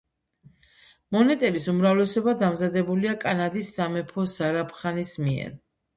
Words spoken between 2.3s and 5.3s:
დამზადებულია კანადის სამეფო ზარაფხანის